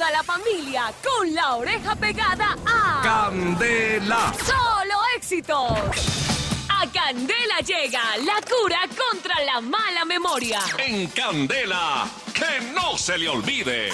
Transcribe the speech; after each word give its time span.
toda 0.00 0.12
la 0.12 0.22
familia 0.22 0.90
con 1.04 1.34
la 1.34 1.56
oreja 1.56 1.94
pegada 1.94 2.56
a 2.64 3.02
Candela. 3.02 4.32
Solo 4.46 4.94
éxitos. 5.14 5.72
A 6.70 6.86
Candela 6.90 7.58
llega 7.58 8.00
la 8.24 8.40
cura 8.40 8.80
contra 8.96 9.44
la 9.44 9.60
mala 9.60 10.06
memoria. 10.06 10.60
En 10.78 11.06
Candela. 11.08 12.08
Que 12.32 12.72
no 12.72 12.96
se 12.96 13.18
le 13.18 13.28
olvide. 13.28 13.90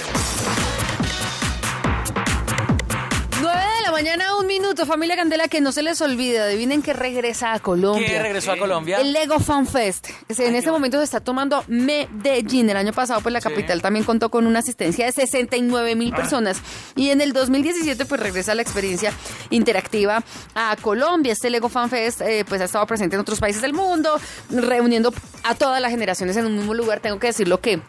9 3.46 3.60
de 3.76 3.82
la 3.82 3.92
mañana, 3.92 4.34
un 4.34 4.46
minuto, 4.48 4.86
familia 4.86 5.14
Candela, 5.14 5.46
que 5.46 5.60
no 5.60 5.70
se 5.70 5.80
les 5.84 6.00
olvide, 6.00 6.40
adivinen 6.40 6.82
que 6.82 6.92
regresa 6.92 7.52
a 7.52 7.60
Colombia. 7.60 8.04
¿Qué 8.08 8.20
regresó 8.20 8.50
a 8.50 8.56
Colombia? 8.58 8.98
El 9.00 9.12
Lego 9.12 9.38
Fan 9.38 9.68
Fest. 9.68 10.08
En 10.36 10.56
este 10.56 10.72
momento 10.72 10.98
se 10.98 11.04
está 11.04 11.20
tomando 11.20 11.62
Medellín. 11.68 12.68
El 12.70 12.76
año 12.76 12.92
pasado, 12.92 13.20
pues 13.20 13.32
la 13.32 13.40
Sí. 13.40 13.48
capital 13.48 13.80
también 13.82 14.04
contó 14.04 14.30
con 14.32 14.48
una 14.48 14.58
asistencia 14.58 15.06
de 15.06 15.12
69 15.12 15.94
mil 15.94 16.12
personas. 16.12 16.60
Y 16.96 17.10
en 17.10 17.20
el 17.20 17.32
2017, 17.32 18.04
pues 18.04 18.20
regresa 18.20 18.52
la 18.56 18.62
experiencia 18.62 19.12
interactiva 19.50 20.24
a 20.56 20.74
Colombia. 20.82 21.32
Este 21.32 21.48
Lego 21.48 21.68
Fan 21.68 21.88
Fest, 21.88 22.22
eh, 22.22 22.44
pues 22.48 22.60
ha 22.60 22.64
estado 22.64 22.84
presente 22.88 23.14
en 23.14 23.20
otros 23.20 23.38
países 23.38 23.62
del 23.62 23.74
mundo, 23.74 24.18
reuniendo 24.50 25.14
a 25.44 25.54
todas 25.54 25.80
las 25.80 25.92
generaciones 25.92 26.36
en 26.36 26.46
un 26.46 26.56
mismo 26.56 26.74
lugar. 26.74 26.98
Tengo 26.98 27.20
que 27.20 27.28
decirlo 27.28 27.60
que 27.60 27.80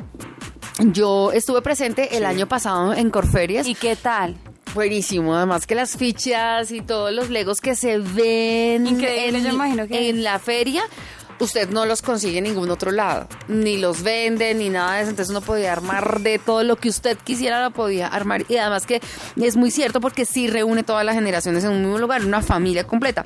yo 0.80 1.32
estuve 1.32 1.64
presente 1.64 2.16
el 2.16 2.26
año 2.26 2.48
pasado 2.48 2.94
en 2.94 3.10
Corferias. 3.10 3.66
¿Y 3.66 3.74
qué 3.74 3.96
tal? 3.96 4.38
Buenísimo, 4.74 5.36
además 5.36 5.66
que 5.66 5.76
las 5.76 5.98
fichas 5.98 6.72
y 6.72 6.82
todos 6.82 7.12
los 7.12 7.30
legos 7.30 7.62
que 7.62 7.76
se 7.76 7.98
ven 7.98 8.86
Increíble, 8.86 9.40
en, 9.40 9.44
yo 9.46 9.54
imagino 9.54 9.88
que- 9.88 10.10
en 10.10 10.24
la 10.24 10.38
feria, 10.40 10.84
usted 11.40 11.70
no 11.70 11.86
los 11.86 12.02
consigue 12.02 12.40
en 12.40 12.46
ningún 12.46 12.70
otro 12.70 12.92
lado, 12.92 13.28
ni 13.48 13.78
los 13.78 14.04
venden 14.04 14.60
ni 14.60 14.70
nada 14.70 14.96
de 14.96 15.02
eso, 15.02 15.10
entonces 15.12 15.30
uno 15.32 15.42
podía 15.42 15.72
armar 15.72 16.20
de 16.22 16.40
todo 16.40 16.64
lo 16.64 16.76
que 16.78 16.90
usted 16.90 17.18
quisiera, 17.24 17.64
lo 17.64 17.72
podía 17.72 18.08
armar 18.08 18.44
y 18.50 18.58
además 18.58 18.86
que 18.86 19.02
es 19.40 19.56
muy 19.56 19.72
cierto 19.72 20.02
porque 20.02 20.26
sí 20.26 20.48
reúne 20.48 20.84
todas 20.84 21.06
las 21.06 21.16
generaciones 21.16 21.64
en 21.64 21.72
un 21.72 21.82
mismo 21.82 21.98
lugar, 22.00 22.26
una 22.26 22.42
familia 22.42 22.86
completa. 22.86 23.26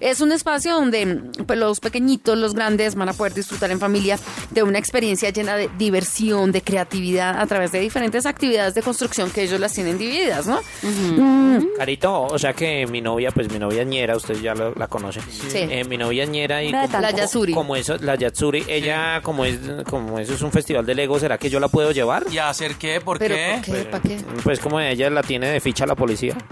Es 0.00 0.20
un 0.20 0.32
espacio 0.32 0.74
donde 0.74 1.22
pues, 1.46 1.58
los 1.58 1.80
pequeñitos, 1.80 2.36
los 2.36 2.54
grandes 2.54 2.94
van 2.94 3.08
a 3.08 3.12
poder 3.12 3.34
disfrutar 3.34 3.70
en 3.70 3.78
familia 3.78 4.18
de 4.50 4.62
una 4.62 4.78
experiencia 4.78 5.30
llena 5.30 5.56
de 5.56 5.70
diversión, 5.78 6.50
de 6.52 6.62
creatividad 6.62 7.38
a 7.38 7.46
través 7.46 7.72
de 7.72 7.80
diferentes 7.80 8.26
actividades 8.26 8.74
de 8.74 8.82
construcción 8.82 9.30
que 9.30 9.42
ellos 9.42 9.60
las 9.60 9.72
tienen 9.72 9.98
divididas, 9.98 10.46
¿no? 10.46 10.60
Carito, 11.76 12.22
o 12.22 12.38
sea 12.38 12.52
que 12.52 12.86
mi 12.86 13.00
novia, 13.00 13.30
pues 13.30 13.50
mi 13.52 13.58
novia 13.58 13.84
ñera, 13.84 14.16
usted 14.16 14.40
ya 14.40 14.54
lo- 14.54 14.74
la 14.74 14.88
conoce. 14.88 15.20
Eh, 15.80 15.84
mi 15.84 15.96
novia 15.96 16.24
ñera 16.24 16.62
y 16.62 16.70
La 16.70 16.86
como- 17.12 17.51
Yatsuri. 17.52 17.54
como 17.54 17.76
eso, 17.76 17.96
la 17.98 18.14
Yatsuri, 18.16 18.64
ella 18.68 19.20
como 19.22 19.44
es 19.44 19.58
como 19.88 20.18
eso 20.18 20.34
es 20.34 20.42
un 20.42 20.52
festival 20.52 20.84
de 20.86 20.94
Lego, 20.94 21.18
¿será 21.18 21.38
que 21.38 21.50
yo 21.50 21.60
la 21.60 21.68
puedo 21.68 21.92
llevar? 21.92 22.24
¿Y 22.30 22.38
hacer 22.38 22.76
qué? 22.76 23.00
¿Por 23.00 23.18
¿Pero 23.18 23.34
qué? 23.34 23.52
por 23.54 23.74
qué? 23.74 23.84
¿Para 23.84 24.02
qué? 24.02 24.20
Pues 24.42 24.58
como 24.60 24.80
ella 24.80 25.10
la 25.10 25.22
tiene 25.22 25.48
de 25.50 25.60
ficha 25.60 25.86
la 25.86 25.94
policía. 25.94 26.36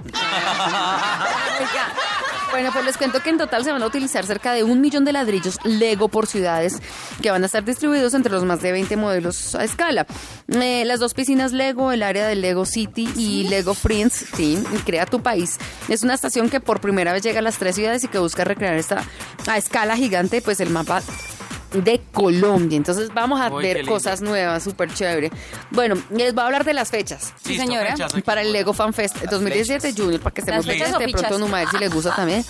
Bueno, 2.51 2.71
pues 2.73 2.84
les 2.84 2.97
cuento 2.98 3.21
que 3.21 3.31
en 3.31 3.39
total 3.39 3.62
se 3.62 3.71
van 3.71 3.81
a 3.81 3.87
utilizar 3.87 4.27
cerca 4.27 4.53
de 4.53 4.65
un 4.65 4.81
millón 4.81 5.05
de 5.05 5.12
ladrillos 5.12 5.56
Lego 5.62 6.09
por 6.09 6.27
ciudades 6.27 6.81
que 7.23 7.31
van 7.31 7.45
a 7.45 7.47
estar 7.47 7.65
distribuidos 7.65 8.12
entre 8.12 8.33
los 8.33 8.45
más 8.45 8.61
de 8.61 8.73
20 8.73 8.97
modelos 8.97 9.55
a 9.55 9.62
escala. 9.62 10.05
Eh, 10.48 10.84
las 10.84 10.98
dos 10.98 11.15
piscinas 11.15 11.53
Lego, 11.53 11.93
el 11.93 12.03
área 12.03 12.27
del 12.27 12.41
Lego 12.41 12.67
City 12.67 13.09
y 13.17 13.45
Lego 13.48 13.73
Friends, 13.75 14.27
sí, 14.34 14.62
y 14.75 14.77
Crea 14.78 15.06
tu 15.06 15.23
País. 15.23 15.59
Es 15.89 16.03
una 16.03 16.15
estación 16.15 16.51
que 16.51 16.59
por 16.59 16.81
primera 16.81 17.12
vez 17.12 17.23
llega 17.23 17.39
a 17.39 17.43
las 17.43 17.56
tres 17.56 17.77
ciudades 17.77 18.03
y 18.03 18.09
que 18.09 18.19
busca 18.19 18.43
recrear 18.43 18.75
esta 18.75 19.05
a 19.47 19.57
escala 19.57 19.97
gigante, 19.97 20.41
pues 20.43 20.61
el 20.61 20.71
mapa 20.71 21.03
de 21.73 22.01
Colombia. 22.13 22.77
Entonces 22.77 23.11
vamos 23.15 23.41
a 23.41 23.49
Uy, 23.53 23.63
qué 23.63 23.75
ver 23.75 23.87
cosas 23.87 24.21
nuevas, 24.23 24.63
súper 24.65 24.93
chévere. 24.93 25.31
Bueno, 25.71 25.95
les 26.11 26.35
voy 26.35 26.43
a 26.43 26.47
hablar 26.47 26.65
de 26.65 26.75
las 26.75 26.91
fechas. 26.91 27.33
Sí, 27.45 27.57
señora. 27.57 27.93
fechas. 27.97 28.13
Para 28.23 28.43
el 28.43 28.53
Lego 28.53 28.73
Fan 28.73 28.93
Fest 28.93 29.17
2017 29.31 29.95
Junior, 29.97 30.21
para 30.21 30.35
que 30.35 30.41
estemos 30.41 30.67
¿Las 30.67 30.75
fechas 30.77 30.99
de 30.99 31.09
pronto? 31.09 31.39
Numa, 31.39 31.59
a 31.59 31.61
ver 31.61 31.69
si 31.71 31.79
les 31.79 31.93
gusta 31.95 32.15
también. 32.15 32.45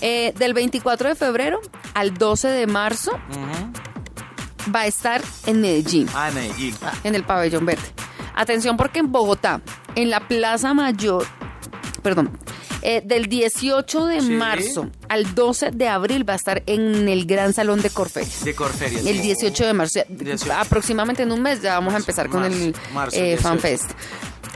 Eh, 0.00 0.32
del 0.38 0.54
24 0.54 1.08
de 1.10 1.14
febrero 1.14 1.60
al 1.94 2.14
12 2.14 2.48
de 2.48 2.66
marzo 2.66 3.12
va 4.74 4.80
a 4.82 4.86
estar 4.86 5.20
en 5.46 5.60
Medellín, 5.60 6.08
Ah, 6.14 6.28
en 6.28 6.34
Medellín. 6.36 6.76
en 7.04 7.14
el 7.14 7.24
pabellón 7.24 7.66
verde. 7.66 7.82
Atención 8.34 8.76
porque 8.76 9.00
en 9.00 9.10
Bogotá, 9.10 9.60
en 9.96 10.10
la 10.10 10.20
Plaza 10.28 10.72
Mayor, 10.74 11.26
perdón, 12.02 12.30
eh, 12.82 13.02
del 13.04 13.26
18 13.26 14.06
de 14.06 14.20
Sí. 14.20 14.30
marzo 14.30 14.88
al 15.08 15.34
12 15.34 15.70
de 15.72 15.88
abril 15.88 16.28
va 16.28 16.34
a 16.34 16.36
estar 16.36 16.62
en 16.66 17.08
el 17.08 17.26
Gran 17.26 17.52
Salón 17.52 17.80
de 17.82 17.90
Corferias. 17.90 18.44
De 18.44 18.54
Corferias. 18.54 19.04
El 19.06 19.20
18 19.20 19.66
de 19.66 19.72
marzo, 19.72 20.00
o 20.00 20.02
sea, 20.02 20.04
18. 20.08 20.52
aproximadamente 20.52 21.22
en 21.22 21.32
un 21.32 21.42
mes 21.42 21.62
ya 21.62 21.74
vamos 21.74 21.94
a 21.94 21.98
empezar 21.98 22.28
con 22.28 22.44
el 22.44 22.74
marzo, 22.92 23.16
eh, 23.16 23.36
18. 23.36 23.42
FanFest. 23.42 23.90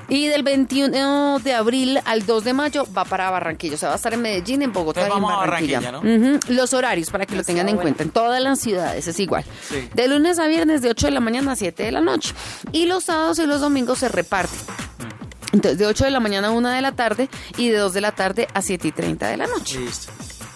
Y 0.06 0.26
del 0.26 0.42
21 0.42 1.38
de 1.38 1.54
abril 1.54 1.98
al 2.04 2.26
2 2.26 2.44
de 2.44 2.52
mayo 2.52 2.86
va 2.96 3.06
para 3.06 3.30
Barranquilla. 3.30 3.74
O 3.76 3.78
sea, 3.78 3.88
va 3.88 3.94
a 3.94 3.96
estar 3.96 4.12
en 4.12 4.20
Medellín, 4.20 4.60
en 4.60 4.70
Bogotá 4.70 5.00
Entonces 5.06 5.22
y 5.22 5.32
en 5.32 5.38
Barranquilla. 5.40 6.40
Los 6.54 6.74
horarios 6.74 7.08
para 7.08 7.24
que 7.24 7.34
lo 7.34 7.42
tengan 7.42 7.70
en 7.70 7.78
cuenta. 7.78 8.02
En 8.02 8.10
todas 8.10 8.42
las 8.42 8.60
ciudades 8.60 9.06
es 9.08 9.18
igual. 9.18 9.44
Sí. 9.66 9.88
De 9.94 10.06
lunes 10.06 10.38
a 10.38 10.46
viernes 10.46 10.82
de 10.82 10.90
8 10.90 11.06
de 11.06 11.12
la 11.12 11.20
mañana 11.20 11.52
a 11.52 11.56
7 11.56 11.84
de 11.84 11.90
la 11.92 12.02
noche. 12.02 12.34
Y 12.70 12.84
los 12.84 13.04
sábados 13.04 13.38
y 13.38 13.46
los 13.46 13.62
domingos 13.62 13.98
se 14.00 14.10
reparten. 14.10 14.58
Entonces, 15.54 15.78
de 15.78 15.86
8 15.86 16.04
de 16.04 16.10
la 16.10 16.20
mañana 16.20 16.48
a 16.48 16.50
1 16.50 16.68
de 16.68 16.80
la 16.82 16.92
tarde 16.92 17.28
y 17.56 17.68
de 17.70 17.78
2 17.78 17.92
de 17.92 18.00
la 18.00 18.12
tarde 18.12 18.48
a 18.52 18.60
7 18.60 18.88
y 18.88 18.92
30 18.92 19.28
de 19.28 19.36
la 19.36 19.46
noche. 19.46 19.78
Listo. 19.78 20.12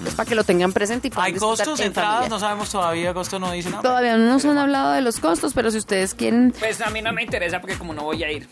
Es 0.07 0.15
para 0.15 0.29
que 0.29 0.35
lo 0.35 0.45
tengan 0.45 0.73
presente 0.73 1.09
y 1.09 1.11
puedan 1.11 1.33
¿Hay 1.33 1.39
costos, 1.39 1.81
en 1.81 1.87
entradas? 1.87 2.13
familia. 2.17 2.29
No 2.37 2.39
sabemos 2.41 2.71
todavía. 2.71 3.15
Costo 3.15 3.39
no 3.39 3.51
dice 3.53 3.71
nada. 3.71 3.83
Todavía 3.83 4.17
no 4.17 4.27
nos 4.33 4.45
han 4.45 4.59
hablado 4.59 4.93
de 4.93 5.01
los 5.01 5.19
costos, 5.21 5.55
pero 5.55 5.71
si 5.71 5.79
ustedes 5.79 6.15
quieren, 6.15 6.53
Pues 6.59 6.81
a 6.81 6.91
mí 6.91 7.01
no 7.03 7.13
me 7.13 7.23
interesa 7.23 7.61
porque 7.61 7.77
como 7.79 7.95
no 7.95 8.03
voy 8.05 8.23
a 8.25 8.31
ir. 8.31 8.49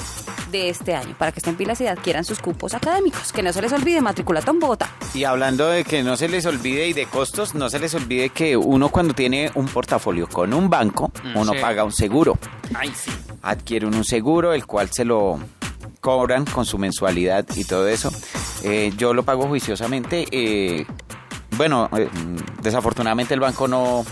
de 0.50 0.68
este 0.68 0.94
año, 0.94 1.14
para 1.18 1.32
que 1.32 1.38
estén 1.38 1.56
pilas 1.56 1.80
y 1.80 1.86
adquieran 1.86 2.24
sus 2.24 2.40
cupos 2.40 2.74
académicos. 2.74 3.32
Que 3.32 3.42
no 3.42 3.52
se 3.52 3.62
les 3.62 3.72
olvide, 3.72 4.00
Matriculatón 4.00 4.58
Bogotá. 4.58 4.90
Y 5.14 5.24
hablando 5.24 5.68
de 5.68 5.84
que 5.84 6.02
no 6.02 6.16
se 6.16 6.28
les 6.28 6.46
olvide 6.46 6.88
y 6.88 6.92
de 6.92 7.06
costos, 7.06 7.54
no 7.54 7.70
se 7.70 7.78
les 7.78 7.94
olvide 7.94 8.30
que 8.30 8.56
uno 8.56 8.88
cuando 8.88 9.14
tiene 9.14 9.50
un 9.54 9.66
portafolio 9.66 10.28
con 10.28 10.52
un 10.52 10.68
banco, 10.68 11.12
uno 11.34 11.52
sí. 11.52 11.58
paga 11.60 11.84
un 11.84 11.92
seguro. 11.92 12.38
Ay, 12.74 12.92
sí. 12.94 13.10
Adquiere 13.42 13.86
uno 13.86 13.98
un 13.98 14.04
seguro, 14.04 14.52
el 14.52 14.66
cual 14.66 14.90
se 14.90 15.04
lo 15.04 15.38
cobran 16.00 16.44
con 16.46 16.64
su 16.64 16.78
mensualidad 16.78 17.46
y 17.54 17.64
todo 17.64 17.86
eso. 17.88 18.10
Eh, 18.64 18.92
yo 18.96 19.14
lo 19.14 19.22
pago 19.22 19.46
juiciosamente. 19.46 20.26
eh, 20.30 20.86
bueno, 21.56 21.90
eh, 21.96 22.08
desafortunadamente 22.62 23.34
el 23.34 23.40
banco 23.40 23.68
no, 23.68 24.04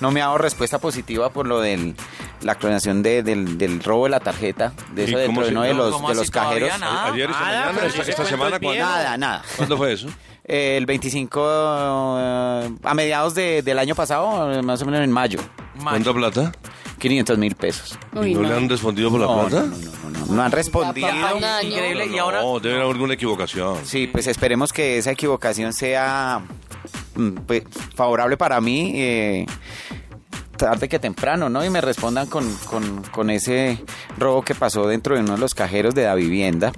no 0.00 0.10
me 0.10 0.20
ha 0.20 0.26
dado 0.26 0.38
respuesta 0.38 0.78
positiva 0.78 1.30
por 1.30 1.46
lo 1.46 1.60
del 1.60 1.94
la 2.42 2.54
clonación 2.54 3.02
de- 3.02 3.22
del, 3.22 3.58
del 3.58 3.82
robo 3.82 4.04
de 4.04 4.10
la 4.10 4.20
tarjeta, 4.20 4.72
de 4.94 5.02
¿Y 5.02 5.04
eso 5.08 5.18
dentro 5.18 5.44
de 5.44 5.50
uno 5.52 5.62
de 5.62 5.74
los, 5.74 5.90
de 6.20 6.28
cajeros. 6.30 6.78
nada? 6.78 7.06
Ayer, 7.12 7.30
esta 7.30 7.42
Nada, 7.44 7.66
mañana, 7.72 7.86
esta, 7.86 8.02
esta 8.02 8.24
semana. 8.24 8.58
¿cuándo? 8.60 8.82
Nada, 8.84 9.16
nada. 9.16 9.42
¿Cuándo 9.56 9.76
fue 9.76 9.92
eso? 9.92 10.08
Eh, 10.44 10.76
El 10.78 10.86
25, 10.86 11.40
eh, 12.20 12.70
a 12.82 12.94
mediados 12.94 13.34
de- 13.34 13.62
del 13.62 13.78
año 13.78 13.94
pasado, 13.94 14.62
más 14.62 14.80
o 14.82 14.86
menos 14.86 15.00
en 15.02 15.12
mayo, 15.12 15.40
¿Cuánta 15.82 16.12
plata? 16.12 16.52
500 16.98 17.38
mil 17.38 17.54
pesos. 17.54 17.96
¿Y 18.14 18.34
no, 18.34 18.42
le 18.42 18.54
han 18.54 18.68
respondido 18.68 19.10
por 19.10 19.20
la 19.20 19.26
No, 19.26 19.46
plata? 19.46 19.66
no, 19.66 19.76
no, 19.76 20.10
no, 20.10 20.26
no, 20.26 20.34
no 20.34 20.42
han 20.42 20.50
respondido. 20.50 21.08
Increíble. 21.62 22.06
Y 22.06 22.18
ahora... 22.18 22.40
No, 22.42 22.58
debe 22.58 22.74
haber 22.80 22.88
alguna 22.88 23.14
equivocación. 23.14 23.76
Sí, 23.84 24.08
pues 24.08 24.26
esperemos 24.26 24.72
que 24.72 24.98
esa 24.98 25.12
equivocación 25.12 25.72
sea 25.72 26.40
mm, 27.14 27.30
pues, 27.46 27.62
favorable 27.94 28.36
para 28.36 28.60
mí. 28.60 28.92
eh, 28.96 29.46
tarde 30.58 30.88
que 30.90 30.98
temprano, 30.98 31.48
¿no? 31.48 31.64
Y 31.64 31.70
me 31.70 31.80
respondan 31.80 32.26
con, 32.26 32.52
con- 32.66 33.02
con 33.04 33.30
ese 33.30 33.82
robo 34.18 34.42
que 34.42 34.54
pasó 34.54 34.86
dentro 34.86 35.14
de 35.14 35.22
uno 35.22 35.32
de 35.36 35.38
los 35.38 35.54
cajeros 35.54 35.94
de 35.94 36.04
la 36.04 36.14
vivienda. 36.14 36.72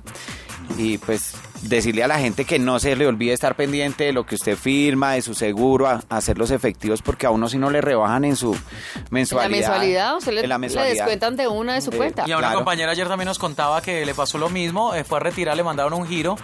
y 0.79 0.99
pues 0.99 1.35
decirle 1.62 2.05
a 2.05 2.06
la 2.09 2.19
gente 2.21 2.44
que 2.47 2.59
no 2.61 2.79
se 2.79 2.94
le 2.97 3.06
olvide 3.06 3.32
estar 3.35 3.55
pendiente 3.56 4.05
de 4.05 4.12
lo 4.12 4.25
que 4.25 4.37
usted 4.37 4.56
firma, 4.56 5.12
de 5.15 5.21
su 5.21 5.35
seguro, 5.35 5.88
a, 5.88 6.00
a 6.09 6.17
hacerlos 6.17 6.53
efectivos 6.53 7.03
porque 7.03 7.27
a 7.27 7.31
uno 7.31 7.49
si 7.49 7.59
no 7.59 7.71
le 7.71 7.81
rebajan 7.82 8.25
en 8.25 8.37
su 8.37 8.55
En 8.55 8.61
la 8.61 9.09
mensualidad. 9.11 9.50
mensualidad, 9.69 10.17
o 10.17 10.21
se 10.21 10.31
le, 10.32 10.43
en 10.43 10.49
la 10.49 10.55
le 10.55 10.59
mensualidad. 10.61 10.94
descuentan 10.94 11.37
de 11.37 11.49
una 11.49 11.75
de 11.75 11.81
su 11.82 11.91
Eh, 11.91 11.97
cuenta. 11.97 12.25
Y 12.27 12.31
a 12.32 12.38
una 12.38 12.47
Claro. 12.47 12.61
compañera 12.61 12.93
ayer 12.93 13.09
también 13.09 13.27
nos 13.27 13.38
contaba 13.41 13.82
que 13.82 14.06
le 14.06 14.15
pasó 14.15 14.38
lo 14.38 14.49
mismo, 14.49 14.94
eh, 14.94 15.03
fue 15.05 15.19
a 15.19 15.21
retirar, 15.21 15.56
le 15.56 15.65
mandaron 15.65 15.93
un 15.93 16.06
giro 16.06 16.37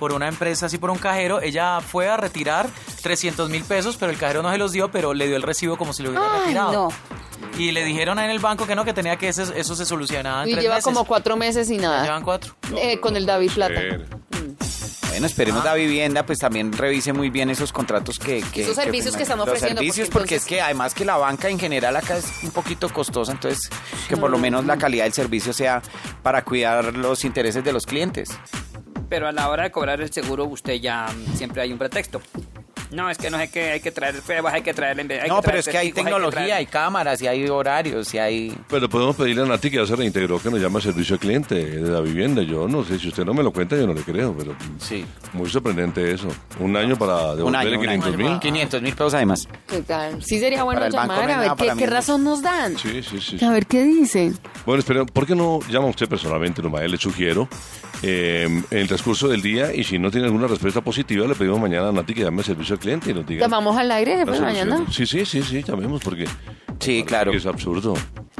por 0.00 0.12
una 0.12 0.26
empresa, 0.26 0.66
así 0.66 0.78
por 0.78 0.90
un 0.90 0.98
cajero, 0.98 1.40
ella 1.40 1.80
fue 1.80 2.08
a 2.08 2.16
retirar 2.16 2.68
300 3.02 3.48
mil 3.50 3.62
pesos, 3.62 3.96
pero 3.96 4.10
el 4.10 4.18
cajero 4.18 4.42
no 4.42 4.50
se 4.50 4.58
los 4.58 4.72
dio, 4.72 4.90
pero 4.90 5.14
le 5.14 5.28
dio 5.28 5.36
el 5.36 5.42
recibo 5.42 5.76
como 5.76 5.92
si 5.92 6.02
lo 6.02 6.08
hubiera 6.10 6.26
Ay, 6.34 6.40
retirado. 6.40 6.72
no. 6.72 6.88
Y 7.58 7.70
le 7.72 7.84
dijeron 7.84 8.18
en 8.18 8.30
el 8.30 8.38
banco 8.38 8.66
que 8.66 8.74
no, 8.74 8.84
que 8.84 8.92
tenía 8.94 9.16
que 9.16 9.28
ese- 9.28 9.58
eso 9.58 9.76
se 9.76 9.84
solucionaba 9.86 10.42
en 10.42 10.48
Y 10.48 10.52
tres 10.52 10.62
lleva 10.64 10.74
meses. 10.76 10.84
como 10.84 11.04
cuatro 11.04 11.36
meses 11.36 11.70
y 11.70 11.76
nada. 11.78 12.02
Llevan 12.02 12.22
cuatro. 12.24 12.54
Eh, 12.76 12.98
con 13.00 13.16
el 13.16 13.26
David 13.26 13.50
Plata. 13.54 13.80
Eh, 13.80 14.04
Bueno, 15.10 15.26
esperemos 15.26 15.64
la 15.64 15.74
vivienda, 15.74 16.24
pues 16.24 16.38
también 16.38 16.72
revise 16.72 17.12
muy 17.12 17.30
bien 17.30 17.50
esos 17.50 17.72
contratos 17.72 18.18
que... 18.18 18.42
que 18.52 18.62
Esos 18.62 18.76
servicios 18.76 19.16
que 19.16 19.24
están 19.24 19.38
Los 19.38 19.48
ofreciendo, 19.48 19.80
servicios, 19.80 20.08
porque 20.08 20.20
porque, 20.22 20.34
es 20.36 20.44
que 20.46 20.60
además 20.62 20.94
que 20.94 21.04
la 21.04 21.16
banca 21.16 21.48
en 21.48 21.58
general 21.58 21.96
acá 21.96 22.16
es 22.16 22.24
un 22.44 22.52
poquito 22.52 22.88
costosa, 22.90 23.32
entonces 23.32 23.68
que 24.08 24.16
por 24.16 24.30
lo 24.30 24.38
menos 24.38 24.64
la 24.66 24.78
calidad 24.78 25.04
del 25.04 25.12
servicio 25.12 25.52
sea 25.52 25.82
para 26.22 26.42
cuidar 26.44 26.96
los 26.96 27.24
intereses 27.24 27.62
de 27.64 27.72
los 27.72 27.84
clientes. 27.86 28.30
Pero 29.10 29.28
a 29.28 29.32
la 29.32 29.48
hora 29.50 29.64
de 29.64 29.70
cobrar 29.72 30.00
el 30.00 30.10
seguro, 30.10 30.44
usted 30.46 30.74
ya 30.74 31.08
siempre 31.34 31.60
hay 31.60 31.72
un 31.72 31.78
pretexto. 31.78 32.22
No, 32.92 33.08
es 33.08 33.18
que 33.18 33.30
no 33.30 33.38
sé 33.38 33.48
qué, 33.50 33.70
hay 33.72 33.80
que 33.80 33.90
traer 33.92 34.20
pruebas, 34.22 34.52
hay 34.54 34.62
que 34.62 34.74
traer... 34.74 34.98
Hay 34.98 35.28
no, 35.28 35.40
que 35.40 35.46
pero 35.46 35.58
es 35.58 35.68
que 35.68 35.78
hay 35.78 35.92
tecnología, 35.92 36.40
traer- 36.40 36.52
hay 36.54 36.66
cámaras, 36.66 37.22
y 37.22 37.26
hay 37.28 37.46
horarios, 37.48 38.12
y 38.14 38.18
hay... 38.18 38.58
Pero 38.68 38.88
podemos 38.88 39.14
pedirle 39.16 39.42
a 39.42 39.46
Nati 39.46 39.70
que 39.70 39.76
ya 39.76 39.86
se 39.86 39.94
reintegró, 39.96 40.40
que 40.40 40.50
nos 40.50 40.60
llama 40.60 40.80
servicio 40.80 41.14
al 41.14 41.20
cliente 41.20 41.54
de 41.54 41.88
la 41.90 42.00
vivienda. 42.00 42.42
Yo 42.42 42.66
no 42.66 42.84
sé, 42.84 42.98
si 42.98 43.08
usted 43.08 43.24
no 43.24 43.32
me 43.34 43.42
lo 43.42 43.52
cuenta, 43.52 43.76
yo 43.76 43.86
no 43.86 43.94
le 43.94 44.02
creo, 44.02 44.34
pero 44.36 44.54
Sí. 44.78 45.04
muy 45.32 45.48
sorprendente 45.48 46.12
eso. 46.12 46.28
Un 46.58 46.76
año 46.76 46.96
para 46.96 47.30
Un 47.32 47.36
devolverle 47.36 47.70
año, 47.76 47.80
un 47.80 47.88
año. 47.88 48.02
500 48.02 48.16
mil. 48.30 48.38
500 48.40 48.82
mil 48.82 48.92
pesos 48.94 49.14
además. 49.14 49.48
¿Qué 49.68 49.82
tal? 49.82 50.22
Sí 50.22 50.38
sería 50.40 50.64
bueno 50.64 50.88
llamar 50.88 51.30
a 51.30 51.54
ver 51.56 51.76
qué, 51.76 51.86
razón 51.86 52.24
nos 52.24 52.42
dan. 52.42 52.76
Sí, 52.76 53.02
sí, 53.02 53.20
sí. 53.20 53.44
A 53.44 53.50
ver 53.50 53.66
qué 53.66 53.82
dicen. 53.84 54.36
Bueno, 54.66 54.80
espera, 54.80 55.04
¿por 55.04 55.26
qué 55.26 55.34
no 55.34 55.60
llama 55.68 55.86
usted 55.86 56.08
personalmente, 56.08 56.60
nomás 56.62 56.82
le 56.90 56.96
sugiero, 56.96 57.48
eh, 58.02 58.44
en 58.70 58.78
el 58.78 58.88
transcurso 58.88 59.28
del 59.28 59.42
día 59.42 59.74
y 59.74 59.84
si 59.84 59.98
no 59.98 60.10
tiene 60.10 60.26
alguna 60.26 60.46
respuesta 60.46 60.80
positiva, 60.80 61.26
le 61.26 61.34
pedimos 61.34 61.60
mañana 61.60 61.88
a 61.88 61.92
Nati 61.92 62.14
que 62.14 62.22
llame 62.22 62.38
al 62.38 62.44
servicio 62.44 62.74
al 62.74 62.79
cliente 62.80 63.10
y 63.10 63.14
nos 63.14 63.26
diga. 63.26 63.42
¿Llamamos 63.46 63.76
al 63.76 63.90
aire 63.92 64.16
solución. 64.24 64.44
mañana? 64.68 64.86
Sí, 64.90 65.06
sí, 65.06 65.24
sí, 65.24 65.42
sí, 65.42 65.62
llamemos 65.62 66.00
porque 66.02 66.26
Sí, 66.80 67.04
claro. 67.04 67.30
es 67.32 67.46
absurdo. 67.46 67.94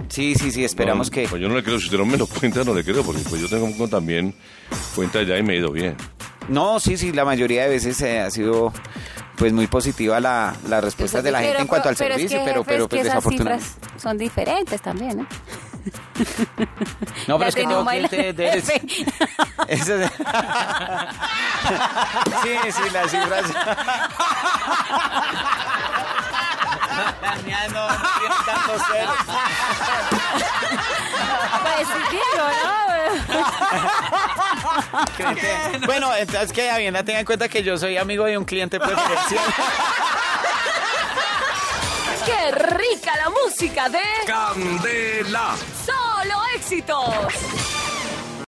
Sí, 0.09 0.35
sí, 0.35 0.51
sí, 0.51 0.65
esperamos 0.65 1.09
No, 1.09 1.15
que... 1.15 1.29
Pues 1.29 1.41
yo 1.41 1.49
no 1.49 1.55
le 1.55 1.63
creo, 1.63 1.79
si 1.79 1.85
usted 1.85 1.99
no 1.99 2.07
me 2.07 2.17
lo 2.17 2.27
cuenta, 2.41 2.65
no 2.65 2.75
le 2.75 2.83
creo, 2.83 3.05
porque 3.05 3.23
pues 3.29 3.41
yo 3.41 3.49
tengo 3.49 3.87
también 3.89 4.35
cuenta 4.97 5.23
ya 5.23 5.39
y 5.39 5.43
me 5.43 5.55
he 5.55 5.59
ido 5.59 5.71
bien. 5.71 5.95
No, 6.49 6.81
sí, 6.81 6.97
sí, 6.97 7.13
la 7.13 7.25
mayoría 7.25 7.63
de 7.65 7.69
veces 7.69 8.01
eh, 8.03 8.19
ha 8.21 8.31
sido 8.31 8.73
pues 9.37 9.53
muy 9.53 9.67
positiva 9.69 10.19
la, 10.21 10.55
la 10.69 10.81
respuesta 10.81 11.23
de 11.23 11.31
la 11.31 11.41
gente 11.41 11.61
en 11.63 11.67
cuanto 11.67 11.89
al 11.91 11.97
pero 11.97 12.15
es 12.15 12.21
servicio, 12.23 12.39
que, 12.41 12.45
pero, 12.45 12.65
jefe, 12.65 12.73
pero 12.73 12.85
es 12.85 12.89
pues 12.91 13.05
desafortunadamente. 13.05 13.65
cifras 13.67 14.03
son 14.03 14.19
diferentes 14.19 14.83
también, 14.83 15.21
¿eh? 15.21 15.27
No, 17.29 17.39
pero 17.39 17.41
Ya 17.41 17.49
es 17.49 17.55
que 17.55 17.65
baila- 17.67 18.09
clientes 18.09 18.37
de... 18.37 18.51
Jefe. 18.53 18.83
Eso 19.69 19.95
es- 19.97 20.11
sí, 22.43 22.59
sí, 22.73 22.91
las 22.91 23.11
cifras. 23.11 23.45
La 27.23 27.69
no 27.69 27.89
tiene 28.19 28.35
tantos 28.47 28.83
ceros. 28.91 29.17
Pues 31.63 31.89
sí, 32.11 32.21
¿no? 32.37 32.47
Bueno, 35.87 36.15
entonces 36.15 36.53
que 36.53 36.71
Hacienda 36.71 37.03
tenga 37.03 37.21
en 37.21 37.27
cuenta 37.27 37.49
que 37.49 37.63
yo 37.63 37.77
soy 37.79 37.97
amigo 37.97 38.25
de 38.25 38.39
un 38.39 38.45
cliente 38.45 38.79
preferencial. 38.79 39.45
¡Qué 42.25 42.51
rica 42.53 43.17
la 43.17 43.31
música 43.31 43.89
de 43.89 44.03
¡Candela! 44.27 45.57
Solo 45.85 46.43
Éxitos! 46.55 47.15